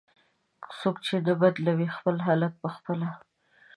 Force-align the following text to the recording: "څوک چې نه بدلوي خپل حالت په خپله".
"څوک 0.79 0.95
چې 1.05 1.15
نه 1.25 1.33
بدلوي 1.41 1.87
خپل 1.97 2.15
حالت 2.25 2.53
په 2.61 2.69
خپله". 2.75 3.09